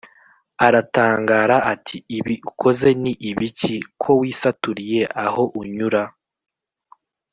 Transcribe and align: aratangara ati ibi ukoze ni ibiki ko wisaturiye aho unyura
aratangara 0.65 1.57
ati 1.73 1.97
ibi 2.17 2.35
ukoze 2.49 2.89
ni 3.01 3.13
ibiki 3.29 3.75
ko 4.01 4.09
wisaturiye 4.21 5.01
aho 5.25 5.43
unyura 5.61 6.01